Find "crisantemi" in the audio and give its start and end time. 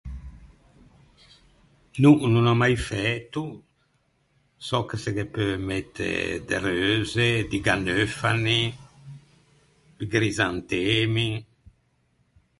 10.13-11.29